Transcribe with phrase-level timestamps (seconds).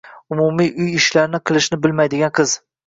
[0.31, 2.61] umuman uy ishlarini qilishni bilmaydigan qiz.